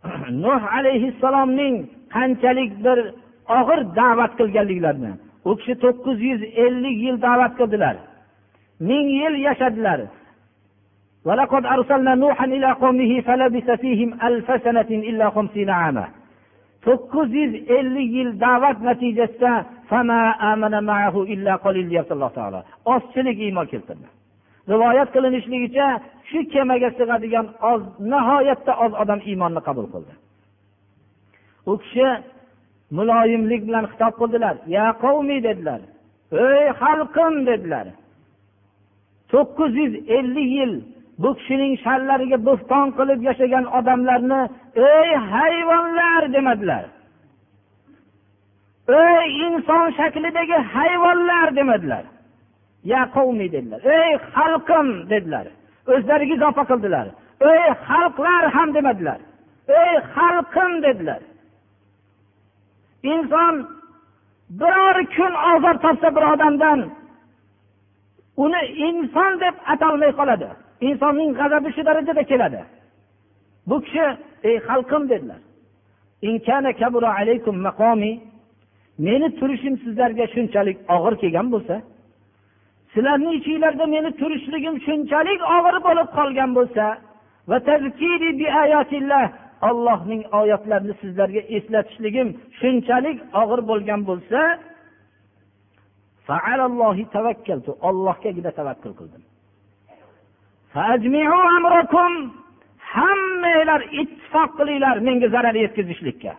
[0.44, 1.74] nuh alayhissalomning
[2.14, 2.98] qanchalik bir
[3.58, 5.12] og'ir da'vat qilganliklarini
[5.48, 7.96] u kishi to'qqiz yuz ellik yil da'vat qildilar
[8.88, 10.00] ming yil yashadilar
[11.28, 16.06] ولقد أرسلنا نوحا إلى قومه فلبث فيهم ألف سنة إلا خمسين عاما
[16.86, 19.52] to'qqiz yuz ellik yil da'vat natijasida
[21.90, 22.60] deyapti alloh taolo
[22.94, 24.06] ozchilik iymon keltirdi
[24.72, 25.86] rivoyat qilinishligicha
[26.29, 30.13] shu kemaga sig'adigan oz nihoyatda oz odam iymonni qabul qildi.
[31.71, 32.07] U kishi
[32.97, 34.55] muloyimlik bilan xitob qildilar.
[34.75, 35.81] Ya qavmi dedilar.
[36.47, 37.87] Ey xalqim dedilar.
[39.31, 40.73] To'qqiz yuz ellik yil
[41.21, 44.41] bu kishining sharlariga bo'xton qilib yashagan odamlarni
[44.93, 46.85] ey hayvonlar demadilar.
[49.03, 52.03] Ey inson shaklidagi hayvonlar demadilar.
[52.91, 53.79] Ya qavmi dedilar.
[53.99, 55.45] Ey xalqim dedilar.
[55.93, 57.07] O'zlariga izofa qildilar.
[57.51, 59.19] Ey xalqlar ham demadilar.
[59.81, 61.21] Ey xalqim dedilar.
[63.13, 63.55] Inson
[64.59, 66.79] biror kun ozor topsa bir odamdan
[68.43, 70.49] uni inson deb atalmay qoladi.
[70.87, 72.61] Insonning g'azabi shu darajada keladi.
[73.69, 74.05] Bu kishi
[74.49, 75.41] ey xalqim dedilar.
[78.97, 81.75] Meni turishim sizlarga shunchalik og'ir kelgan bo'lsa
[82.97, 86.85] sizlarni ichinglarda meni turishligim shunchalik og'ir bo'lib qolgan bo'lsa
[89.69, 92.27] ollohning oyatlarini sizlarga eslatishligim
[92.59, 94.39] shunchalik og'ir bo'lgan bo'lsa
[97.87, 99.23] ollohgagina tavakkul qildim.
[102.93, 106.33] Hammanglar ittifoq qilinglar menga zarar yetkazishlikka.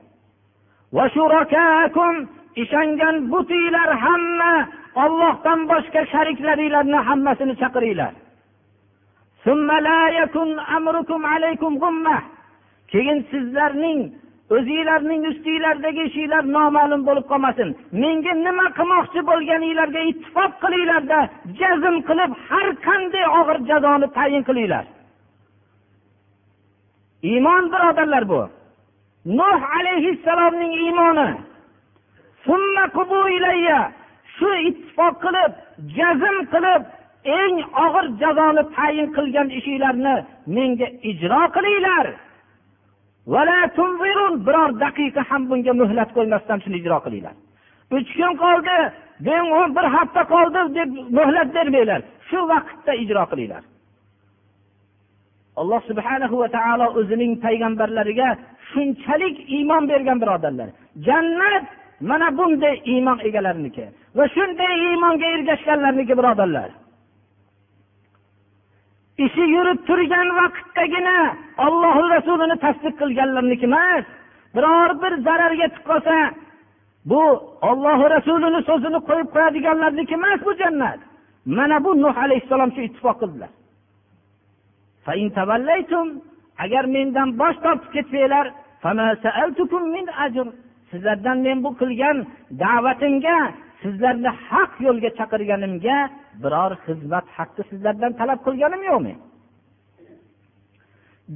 [2.62, 4.53] Ishongan butinglar hamma
[4.94, 8.12] ollohdan boshqa shariklaringlarni hammasini chaqiringlar.
[12.92, 14.01] Keyin sizlarning
[14.57, 17.68] o'zinglarning ustinglardagi ishinglar noma'lum bo'lib qolmasin.
[18.03, 21.18] Menga nima qilmoqchi bo'lganinglarga ittifoq qilinglarda
[21.61, 24.85] jazm qilib har qanday og'ir jazoni tayin qilinglar.
[27.31, 28.40] Iymon birodarlar bu.
[29.38, 31.29] Nuh alayhissalomning iymoni.
[34.38, 35.53] Shu ittifoq qilib
[35.96, 36.83] jazm qilib
[37.40, 40.14] eng og'ir jazoni tayin qilgan ishinglarni
[40.57, 42.07] menga ijro qilinglar.
[44.46, 47.35] Biror daqiqa ham bunga muhlat qo'ymasdan shuni ijro qilinglar.
[47.96, 48.77] Uch kun qoldi
[49.77, 52.01] bir hafta qoldi deb muhlat bermanglar.
[52.29, 53.62] Shu vaqtda ijro qilinglar.
[55.61, 58.29] Alloh subhanahu va taolo o'zining payg'ambarlariga
[58.70, 60.68] shunchalik iymon bergan birodarlar.
[61.07, 61.64] Jannat
[62.11, 66.71] mana bunday iymon egalariniki va shunday iymonga ergashganlarniki birodarlar.
[69.25, 71.16] Ishi yurib turgan vaqtdagina
[71.66, 74.05] olloh rasulini tasdiq qilganlarniki emas
[74.55, 76.16] biror bir zarar yetib qolsa
[77.11, 77.23] bu
[77.71, 81.01] olloh rasulini so'zini qo'yib qo'yadiganlarniki emas bu jannat.
[81.57, 83.51] Mana bu nuh alayhissalom shu ittifoq qildilar.
[86.64, 88.47] Agar mendan bosh tortib ketsanglar
[90.90, 92.16] sizlardan men bu qilgan
[92.62, 93.38] da'vatimga
[93.83, 95.97] sizlarni haq yo'lga chaqirganimga
[96.43, 99.14] biror xizmat haqqi sizlardan talab qilganim yo'qmi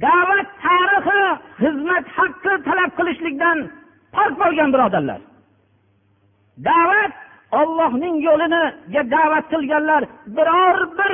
[0.01, 1.21] da'vat tarixi
[1.61, 3.57] xizmat haqqi talab qilishlikdan
[4.15, 5.21] pok bo'lgan birodarlar.
[6.69, 7.13] Da'vat
[7.59, 10.01] ollohning yo'liniga da'vat qilganlar
[10.37, 11.13] biror bir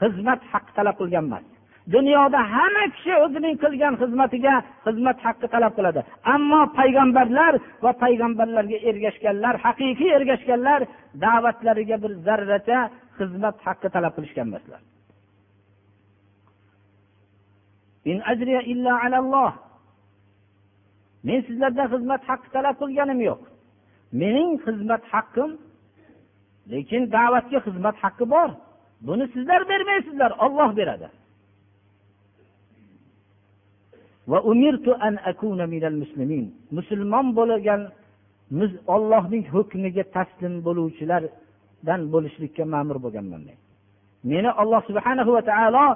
[0.00, 1.46] xizmat haqqi talab qilgan emas.
[1.92, 4.54] Dunyoda hamma kishi o'zining qilgan xizmatiga
[4.86, 6.00] xizmat haqqi talab qiladi.
[6.34, 10.80] Ammo payg'ambarlar va payg'ambarlarga ergashganlar haqiqiy ergashganlar
[11.24, 12.78] da'vatlariga bir zarracha
[13.18, 14.80] xizmat haqqi talab qilishgan emaslar.
[21.26, 23.40] Men sizlardan xizmat haqqi talab qilganim yo'q.
[24.20, 25.50] Mening xizmat haqqim
[26.72, 28.50] lekin da'vatga xizmat haqqi bor.
[29.06, 31.08] Buni sizlar bermaysizlar olloh beradi.
[36.76, 37.80] Musulmon bo'lgan
[38.94, 43.58] ollohning hukmiga taslim bo'luvchilardan bo'lishlikka ma'mur bo'lganman men.
[44.30, 45.86] Meni alloh subhanahu va taolo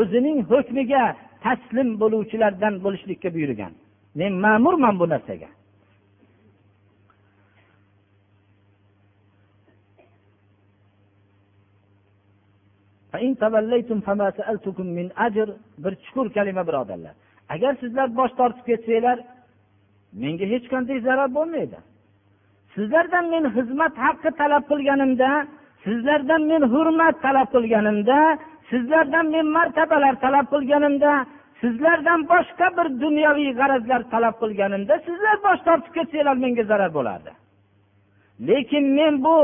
[0.00, 1.02] o'zining hukmiga
[1.44, 3.72] taslim bo'luvchilardan bo'lishlikka buyurgan.
[4.20, 5.50] Men ma'murman bu narsaga.
[15.82, 17.14] Bir chuqur kalima birodarlar.
[17.54, 19.18] Agar sizlar bosh tortib ketsanglar
[20.22, 21.78] menga hech qanday zarar bo'lmaydi.
[22.74, 25.30] Sizlardan men xizmat haqqi talab qilganimda
[25.84, 28.18] sizlardan men hurmat talab qilganimda
[28.70, 31.12] sizlardan men martabalar talab qilganimda
[31.60, 37.32] sizlardan boshqa bir dunyoviy g'arazlar talab qilganimda sizlar bosh tortib ketsanglar menga zarar bo'lardi.
[38.48, 39.36] Lekin men bu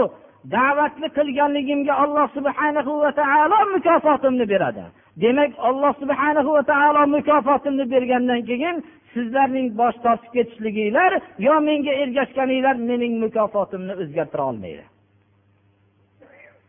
[0.55, 4.85] da'vatni qilganligimga alloh subhanahu va taolo mukofotimni beradi.
[5.22, 8.76] Demak alloh subhanahu va taolo mukofotimni bergandan keyin
[9.12, 11.12] sizlarning bosh tortib ketishliginglar
[11.46, 14.85] yo menga ergashganinglar mening mukofotimni o'zgartira olmaydi.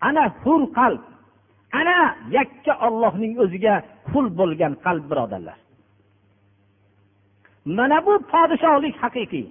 [0.07, 1.01] Ana hur qalb.
[1.79, 1.97] Ana
[2.38, 3.75] yakka ollohning o'ziga
[4.09, 5.57] qul bo'lgan qalb birodarlar.
[7.77, 9.47] Mana bu podshohlik haqiqiy.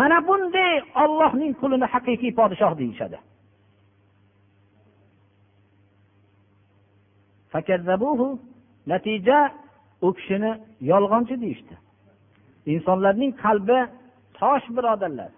[0.00, 0.74] Mana bunday
[1.04, 3.18] ollohning qulini haqiqiy podshoh deyishadi.
[8.92, 9.38] Natija
[10.06, 10.52] u kishini
[10.90, 11.74] yolg'onchi deyishdi
[12.74, 13.78] insonlarning qalbi
[14.38, 15.30] tosh birodarlar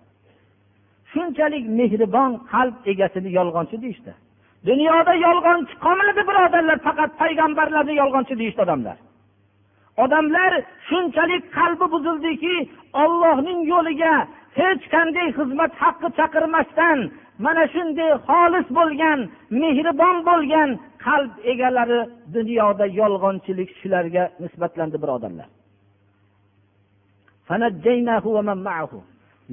[1.12, 4.12] shunchalik mehribon qalb egasini yolg'onchi deyishdi
[4.68, 8.98] dunyoda yolg'onchi qolmadi birodarlar faqat payg'ambarlarni yolg'onchi deyishdi odamlar
[10.04, 10.52] odamlar
[10.88, 12.56] shunchalik qalbi buzildiki
[13.04, 14.14] ollohning yo'liga
[14.60, 16.98] hech qanday xizmat haqqi chaqirmasdan
[17.44, 19.18] mana shunday xolis bo'lgan
[19.62, 20.70] mehribon bo'lgan
[21.06, 22.00] qalb egalari
[22.36, 25.48] dunyoda yolg'onchilik shularga nisbatlandi birodarlar.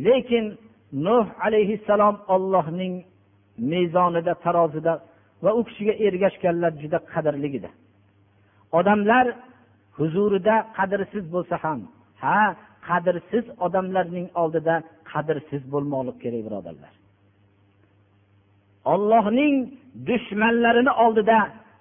[0.07, 0.45] Lekin
[1.07, 2.93] nuh alayhissalom ollohning
[3.73, 4.93] mezonida tarozida
[5.43, 7.69] va u kishiga ergashganlar juda qadrli edi
[8.79, 9.25] odamlar
[9.97, 11.79] huzurida qadrsiz bo'lsa ham
[12.23, 12.39] ha
[12.89, 14.75] qadrsiz odamlarning oldida
[15.11, 16.93] qadrsiz bo'lmoqlik kerak birodarlar.
[18.93, 19.55] Ollohning
[20.07, 21.37] dushmanlarini oldida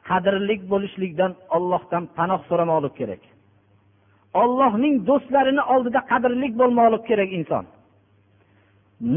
[0.09, 3.23] qadrli bo'lishlikdan ollohdan panoh so'ramoqlik kerak.
[4.42, 7.64] Ollohning do'stlarini oldida qadrlik bo'lmoqlik kerak inson.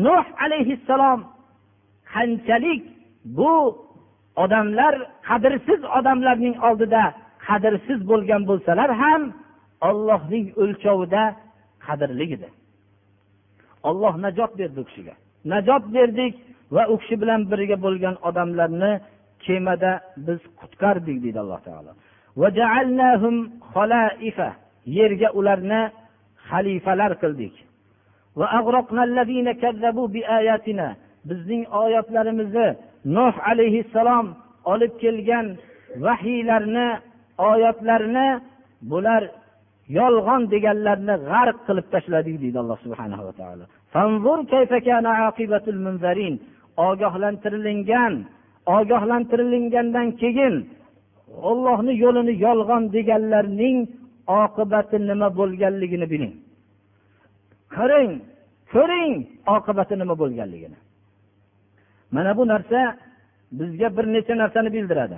[0.05, 1.19] Nuh alayhissalom
[2.13, 2.83] qanchalik
[3.37, 3.53] bu
[4.43, 4.93] odamlar
[5.29, 7.03] qadrsiz odamlarning oldida
[7.47, 9.21] qadrsiz bo'lgan bo'lsalar ham
[9.89, 11.23] ollohning o'lchovida
[11.85, 12.49] qadrli edi.
[13.89, 15.13] Olloh najot berdi u kishiga.
[15.53, 16.33] Najot berdik
[16.75, 18.91] va u kishi bilan birga bo'lgan odamlarni
[19.45, 19.91] kemada
[20.27, 21.91] biz qutqardik deydi alloh taolo.
[24.97, 25.81] Yerga ularni
[26.49, 27.55] xalifalar qildik.
[31.29, 32.67] Bizning oyatlarimizni
[33.15, 34.25] nuh alayhissalom
[34.73, 35.47] olib kelgan
[36.05, 36.87] vahiylarni
[37.51, 38.27] oyatlarni
[38.91, 39.23] bular
[39.99, 43.65] yolg'on deganlarni g'arq qilib tashladik deydi alloh subhanahu va taolo.
[46.87, 48.13] Ogohlantirilgan
[48.77, 50.55] ogohlantirilgandan keyin
[51.49, 53.77] ollohni yo'lini yolg'on deganlarning
[54.41, 56.33] oqibati nima bo'lganligini biling.
[57.75, 58.11] Qarang
[58.73, 59.13] ko'ring
[59.55, 60.77] oqibati nima bo'lganligini.
[62.15, 62.79] Mana bu narsa
[63.59, 65.17] bizga bir necha narsani bildiradi.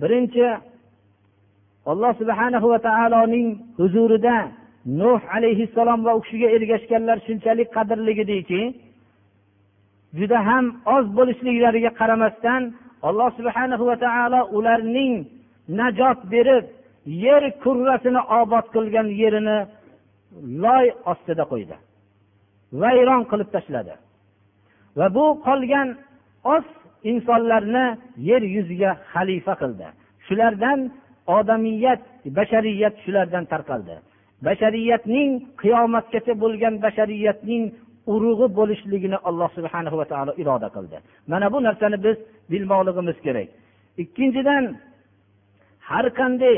[0.00, 0.44] Birinchi
[1.90, 4.36] alloh subhanahu va taoloning huzurida
[5.00, 8.60] nuh alayhissalom va u kishiga ergashganlar shunchalik qadrliligidiki
[10.18, 10.64] juda ham
[10.96, 12.62] oz bo'lishliklariga qaramasdan
[13.08, 15.14] alloh subhanahu va taolo ularning
[15.80, 16.64] najot berib
[17.24, 19.58] yer kurrasini obod qilgan yerini
[20.64, 21.76] loy ostida qo'ydi
[22.72, 23.94] vayron qilib tashladi.
[24.98, 25.88] Va bu qolgan
[26.54, 26.64] oz
[27.12, 27.86] insonlarni
[28.30, 29.86] yer yuziga xalifa qildi.
[30.26, 30.80] Shulardan
[31.38, 32.00] odamiyat
[32.38, 33.96] bashariyat shulardan tarqaldi.
[34.46, 35.30] Bashariyatning
[35.62, 37.62] qiyomatgacha bo'lgan bashariyatning
[38.14, 40.96] urug'i bo'lishligini alloh subhana va taolo iroda qildi.
[41.32, 42.16] Mana bu narsani biz
[42.52, 43.48] bilmoqligimiz kerak.
[44.02, 44.64] Ikkinchidan
[45.90, 46.56] har qanday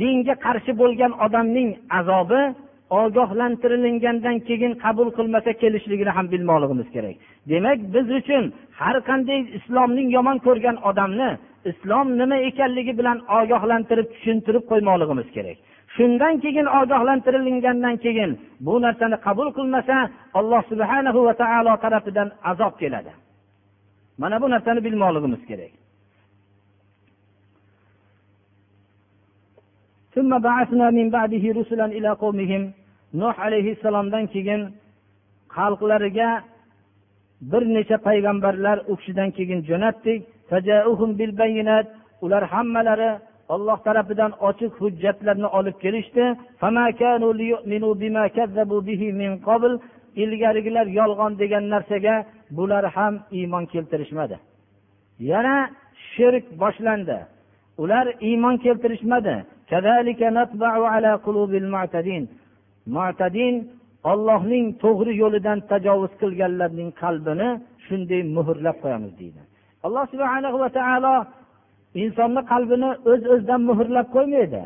[0.00, 2.42] dinga qarshi bo'lgan odamning azobi
[3.02, 7.16] ogohlantirilgandan keyin qabul qilmasa kelishligini ham bilmoqligimiz kerak.
[7.50, 8.44] Demak biz uchun
[8.80, 11.30] har qanday islomning yomon ko'rgan odamni
[11.70, 15.58] islom nima ekanligi bilan ogohlantirib tushuntirib qo'ymoqligimiz kerak.
[15.96, 18.30] Shundan keyin ogohlantirilgandan keyin
[18.66, 19.96] bu narsani qabul qilmasa
[20.38, 23.12] alloh subhanahu va taolo tarafidan azob keladi.
[24.20, 25.72] Mana bu narsani bilmoqligimiz kerak.
[33.20, 34.60] Nuh alayhissalomdan keyin
[35.56, 36.30] xalqlariga
[37.52, 40.20] bir necha payg'ambarlar u kishidan keyin jo'natdik.
[42.24, 43.10] Ular hammalari
[43.48, 46.24] olloh tarafidan ochiq hujjatlarni olib kelishdi.
[50.22, 52.14] Ilgarigilar yolg'on degan narsaga
[52.56, 54.36] bular ham iymon keltirishmadi.
[55.30, 55.56] Yana
[56.12, 57.18] shirk boshlandi.
[57.82, 59.34] Ular iymon keltirishmadi.
[62.96, 63.54] Mutadin.
[64.12, 67.48] Ollohning to'g'ri yo'lidan tajovuz qilganlarning qalbini
[67.86, 69.40] shunday muhrlab qo'yamiz deydi.
[69.86, 71.14] Alloh subhana va taolo
[72.02, 74.62] insonni qalbini o'z öz o'zidan muhrlab qo'ymaydi.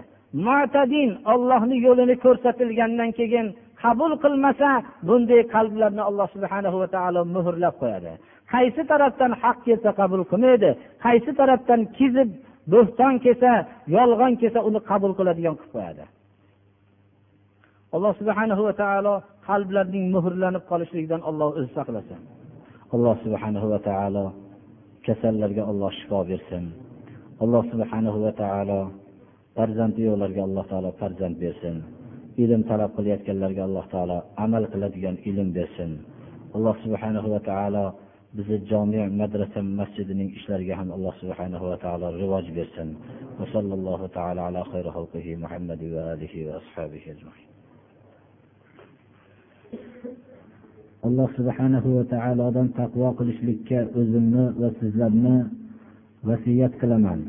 [0.47, 3.47] Matadin ollohni yo'lini ko'rsatilgandan keyin
[3.83, 4.71] qabul qilmasa
[5.09, 8.13] bunday qalblarni alloh subhana va taolo muhrlab qo'yadi.
[8.53, 10.71] Qaysi tarafdan haq kelsa qabul qilmaydi
[11.05, 12.31] qaysi tarafdan kizib
[12.73, 13.51] bo'xton kelsa
[13.97, 16.05] yolg'on kelsa uni qabul qiladigan qilib qo'yadi.
[17.97, 19.15] Alloh subhana va taolo
[19.49, 22.21] qalblarning muhrlanib qolishligidan olloh o'zi saqlasin.
[22.95, 24.25] Alloh subhana va taolo
[25.07, 26.65] kasallarga alloh shifo bersin.
[27.43, 28.81] Alloh subhana va taolo
[29.57, 31.77] farzandi yo'qlarga alloh taolo farzand bersin.
[32.43, 35.91] Ilm talab qilayotganlarga alloh taolo amal qiladigan ilm bersin.
[36.57, 37.85] Alloh subhanahu va taolo
[38.37, 42.89] bizni jami madrasa masjidining ishlariga ham alloh subhanahu va taolo rivoj bersin.
[43.39, 47.47] Va sallallohu taolo ala xayri xalqihi va alihi va ashabihi ajmain.
[51.07, 55.37] Alloh subhanahu va taolodan taqvo qilishlikka o'zimni va sizlarni
[56.29, 57.21] vasiyat qilaman.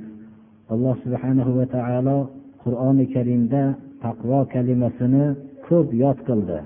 [0.74, 2.18] Alloh subhanahu va taolo
[2.64, 3.64] qur'oni karimda
[4.04, 5.26] taqvo kalimasini
[5.68, 6.60] ko'p yod qildi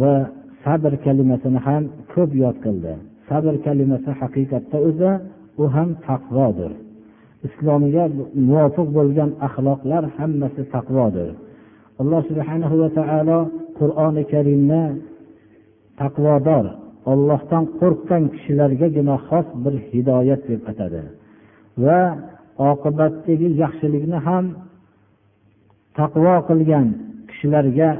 [0.00, 0.14] va
[0.64, 1.82] sabr kalimasini ham
[2.12, 2.94] ko'p yod qildi.
[3.28, 5.12] Sabr kalimasi haqiqatda o'zi
[5.62, 6.72] u ham taqvodir.
[7.48, 8.04] Islomga
[8.48, 11.28] muvofiq bo'lgan axloqlar hammasi taqvodir.
[12.00, 13.38] Alloh subhanahu va taolo
[13.78, 14.82] qur'oni karimni
[16.00, 16.64] taqvodor
[17.10, 21.02] ollohdan qo'rqqan kishilargagina xos bir hidoyat deb atadi.
[21.84, 22.00] Va
[22.70, 24.44] oqibatdagi yaxshilikni ham
[25.98, 26.86] taqvo qilgan
[27.30, 27.90] kishilarga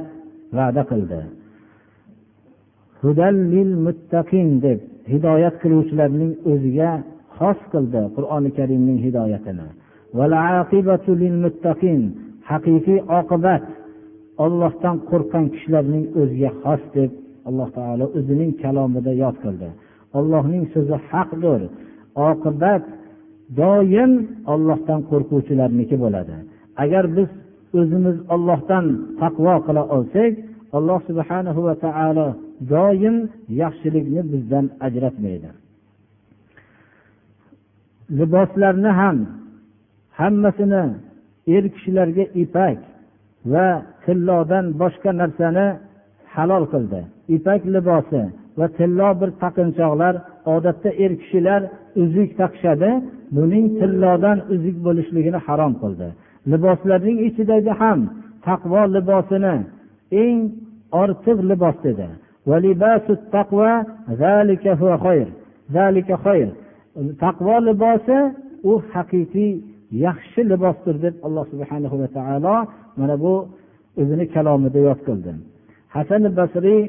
[0.57, 1.21] va'da qildi.
[3.01, 4.79] Hudallil muttaqin deb
[5.13, 6.91] hidoyat qiluvchilarning o'ziga
[7.37, 9.67] xos qildi qur'oni karimning hidoyatini.
[12.49, 13.63] Haqiqiy oqibat
[14.43, 17.11] ollohdan qo'rqqan kishilarning o'ziga xos deb
[17.47, 19.69] alloh taolo o'zining kalomida yod qildi.
[20.17, 21.61] Ollohning so'zi haqdir.
[22.29, 22.83] Oqibat
[23.61, 24.11] doim
[24.53, 26.35] ollohdan qo'rquvchilarniki bo'ladi.
[26.83, 27.29] Agar biz
[27.79, 28.85] o'zimiz ollohdan
[29.21, 30.33] taqvo qila olsak
[30.77, 32.27] alloh subhana va taolo
[32.73, 33.15] doim
[33.61, 35.49] yaxshilikni bizdan ajratmaydi.
[38.17, 39.17] Liboslarni ham
[40.19, 40.83] hammasini
[41.55, 42.79] er kishilarga ipak
[43.51, 43.67] va
[44.05, 45.67] tillodan boshqa narsani
[46.33, 47.01] halol qildi.
[47.35, 48.21] Ipak libosi
[48.59, 50.15] va tillo bir taqinchoqlar
[50.55, 51.61] odatda er kishilar
[52.03, 52.91] uzuk taqishadi
[53.37, 56.07] buning tillodan uzuk bo'lishligini harom qildi.
[56.51, 57.99] Liboslarning ichidagi ham
[58.47, 59.55] taqvo libosini
[60.23, 60.39] eng
[61.01, 62.07] ortiq libos dedi.
[67.23, 68.17] Taqvo libosi
[68.69, 69.51] u haqiqiy
[70.05, 72.55] yaxshi libosdir deb alloh subhanahu va taolo
[72.99, 73.33] mana bu
[74.01, 75.31] o'zini kalomida yod qildi.
[75.95, 76.81] Hasan basriy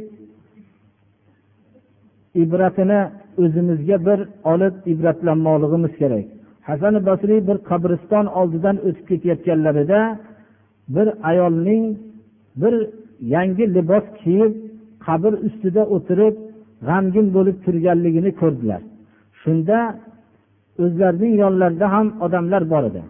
[2.35, 3.01] ibratini
[3.43, 4.19] o'zimizga bir
[4.53, 6.27] olib ibratlanmoqligimiz kerak.
[6.69, 10.01] Hasan basriy bir qabriston oldidan o'tib ketayotganlarida
[10.95, 11.85] bir ayolning
[12.63, 12.75] bir
[13.35, 14.53] yangi libos kiyib
[15.07, 16.35] qabr ustida o'tirib
[16.89, 18.81] g'amgin bo'lib turganligini ko'rdilar.
[19.41, 19.79] Shunda
[20.85, 23.03] o'zlarining yonlarida ham odamlar bor edi.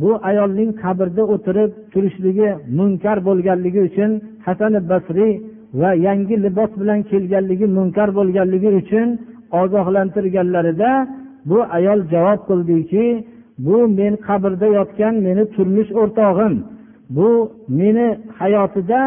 [0.00, 4.10] Bu ayolning qabrda o'tirib turishligi munkar bo'lganligi uchun
[4.46, 5.32] hasan basriy
[5.80, 9.08] va yangi libos bilan kelganligi munkar bo'lganligi uchun
[9.60, 10.90] ogohlantirganlarida
[11.50, 13.04] bu ayol javob qildiki
[13.66, 16.54] bu men qabrda yotgan meni turmush o'rtog'im.
[17.16, 17.30] Bu
[17.68, 18.06] meni
[18.40, 19.00] hayotida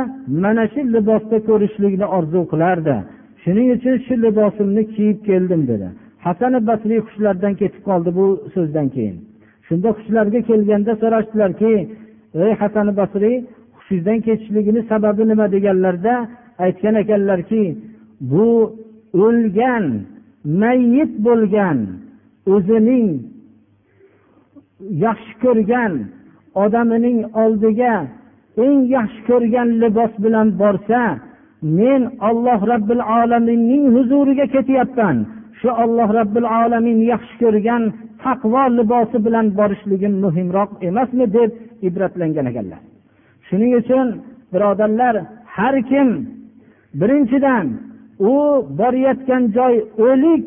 [0.43, 2.95] mana shu libosda ko'rishlikni orzu qilardi.
[3.43, 5.87] Shuning uchun shu libosimni kiyib keldim dedi.
[6.25, 9.17] Hasan basriy hushlaridan ketib qoldi bu so'zdan keyin.
[9.67, 11.71] Shunda hushlarga kelganda so'rashdilarki
[12.45, 13.35] ey hasan basriy
[13.77, 15.45] hushingizdan ketishligini sababi nima?
[15.55, 16.13] deganlarida
[16.63, 17.63] aytgan ekanlarki
[18.31, 18.49] bu
[19.25, 19.85] o'lgan
[20.61, 21.79] mayyit bo'lgan
[22.53, 23.09] o'zining
[25.05, 25.93] yaxshi ko'rgan
[26.63, 27.95] odamining oldiga
[28.65, 31.01] eng yaxshi ko'rgan libos bilan borsa
[31.61, 35.17] men olloh robbil alaminning huzuriga ketyapman.
[35.59, 37.83] Shu olloh robbil alamin yaxshi ko'rgan
[38.23, 41.51] taqvo libosi bilan borishligim muhimroq emasmi deb
[41.87, 42.81] ibratlangan ekanlar.
[43.47, 44.07] Shuning uchun
[44.53, 45.15] birodarlar
[45.55, 46.09] har kim
[46.99, 47.67] birinchidan
[48.19, 48.33] u
[48.79, 49.75] borayotgan joy
[50.07, 50.45] o'lik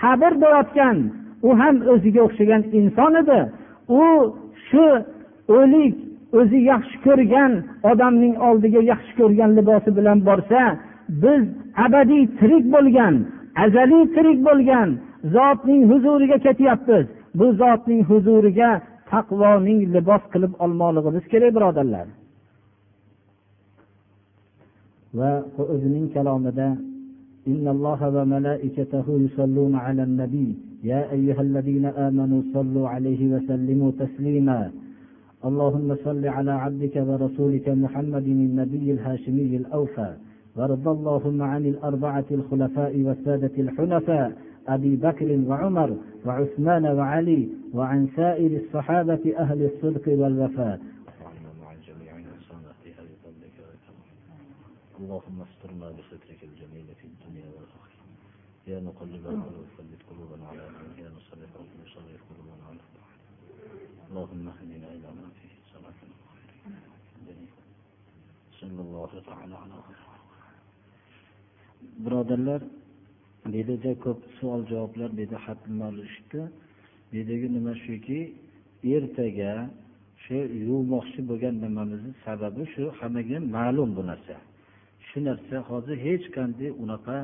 [0.00, 0.96] qabr bo'layotgan
[1.46, 3.40] u ham o'ziga o'xshagan inson edi.
[4.02, 4.04] U
[4.68, 4.86] shu
[5.58, 5.94] o'lik
[6.40, 7.52] o'zi yaxshi ko'rgan
[7.90, 10.60] odamning oldiga yaxshi ko'rgan libosi bilan borsa
[11.22, 11.42] biz
[11.86, 13.14] abadiy tirik bo'lgan
[13.64, 14.88] azaliy tirik bo'lgan
[15.34, 17.06] zotning huzuriga ketyapmiz.
[17.38, 18.70] Bu zotning huzuriga
[19.10, 22.06] taqvoning libos qilib olmoqligimiz kerak birodarlar.
[25.14, 26.76] Va o'zining kalomida
[27.48, 34.70] إن الله وملائكته يصلون على النبي يا أيها الذين آمنوا صلوا عليه وسلموا تسليما
[35.44, 40.14] اللهم صل على عبدك ورسولك محمد النبي الهاشمي الأوفى
[40.56, 44.32] وارض اللهم عن الأربعة الخلفاء والسادة الحنفاء
[44.68, 45.96] أبي بكر وعمر
[46.26, 50.80] وعثمان وعلي وعن سائر الصحابة أهل الصدق والوفاء.
[54.99, 58.01] اللهم استرنا بسترك الجميل في الدنيا والآخرة
[58.71, 63.23] يا مقلب القلوب ثبت قلوبنا على دينك يا مصرف القلوب صرف قلوبنا على طاعتك
[64.09, 67.37] اللهم اهدنا إلى ما فيه صلاة وخير
[68.61, 70.01] صلى الله تعالى على خير
[72.05, 72.61] birodarlar
[73.45, 76.39] bu yerda ko'p savol javoblar bu yerda xatni olishdi
[77.09, 78.19] bu yerdagi nima shuki
[78.95, 79.53] ertaga
[80.23, 80.37] shu
[80.67, 84.35] yuvmoqchi bo'lgan nimamizni sababi shu hammaga ma'lum bu narsa
[85.08, 87.18] Shu narsa hozir hech qanday unaqa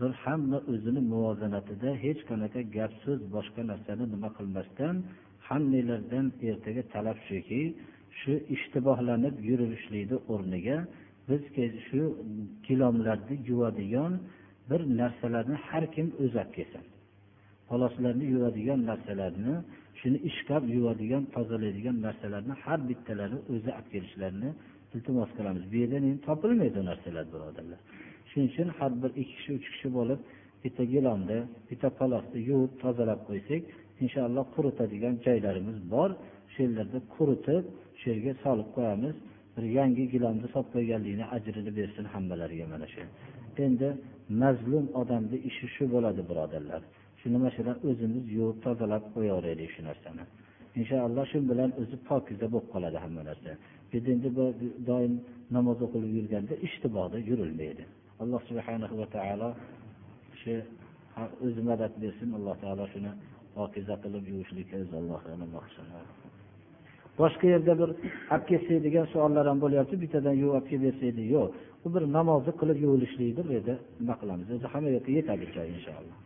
[0.00, 4.94] bir hamma o'zini muvozanatida hech qanaqa gap so'z boshqa narsani nima qilmasdan
[5.48, 7.62] hammanglardan ertaga talab shuki
[8.20, 10.76] shu ishtibohlanib yurishlikni o'rniga
[11.28, 11.42] biz
[11.88, 12.00] shu
[12.66, 14.12] gilomlarni yuvadigan
[14.70, 16.84] bir narsalarni har kim o'zi olib kelsin.
[17.68, 19.54] Poloslarni yuvadigan narsalarni
[20.00, 24.50] shuni ishqab yuvadigan tozalaydigan narsalarni har bittalari o'zi olib kelishlarini
[24.94, 25.64] iltimos qilamiz.
[25.72, 27.80] Bu yerdan endi topilmaydi u narsalar birodarlar.
[28.30, 30.20] Shuning uchun har bir ikki kishi uch kishi bo'lib
[30.62, 31.38] bitta gilonni
[31.70, 33.62] bitta palosni yuvib tozalab qo'ysak
[34.04, 36.10] inshaalloh quritadigan joylarimiz bor.
[36.52, 37.64] Shu yerlarda quritib
[37.98, 39.14] shu yerga solib qo'yamiz.
[39.54, 43.02] Bir yangi gilonni solib qo'yganlikni ajrini bersin hammalariga mana shu.
[43.66, 43.88] Endi
[44.42, 46.82] mazlum odamni ishi shu bo'ladi birodarlar.
[47.20, 47.76] Shu nima shular?
[47.88, 50.24] O'zimiz yuvib tozalab qo'yaveraylik shu narsani.
[50.80, 53.50] Inshaalloh shu bilan o'zi pokiza bo'lib qoladi hamma narsa.
[54.14, 54.28] Endi
[54.90, 55.14] doim
[55.56, 57.84] namoz o'qilib yurganda ishtibohda yurilmaydi
[58.22, 59.48] alloh subhanahu va taolo
[60.40, 60.54] shu
[61.46, 63.10] o'zi madad bersin alloh taolo shuni
[63.56, 65.20] pokiza qilib yuvishlikka o'zi alloh
[67.20, 67.90] boshqa yerda bir
[68.34, 71.48] olib kelsak degan savollar ham bo'lyapti bittadan yuvib olib kelib bersak yo'q
[71.84, 76.16] u bir namozni qilib yuvilishlikni bu yerda nima qilamiz o'zi hamma yoqqa yetadi joy inshaalloh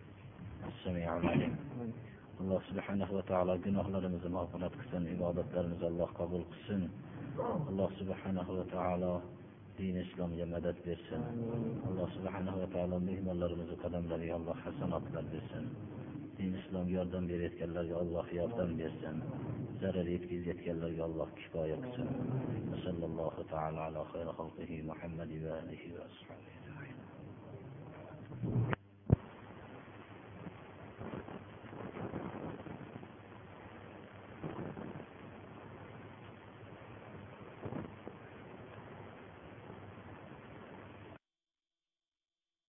[2.42, 6.80] alloh subhanahu va taolo gunohlarimizni mag'firat qilsin ibodatlarimizni alloh qabul qilsin
[7.40, 9.14] alloh subhanahu va taolo
[9.78, 11.22] din islomga madad bersin
[11.88, 15.66] alloh subhanahu va taolo mehmonlarimizni qadamlariga alloh hasanotlar bersin
[16.36, 19.16] din islomga yordam berayotganlarga alloh yordam bersin
[19.80, 22.08] zarar yetkazayotganlarga alloh kifoya qilsin
[22.84, 26.60] sallallohu taolo ala xayri xalqihi muhammadi va alihi va ashabihi.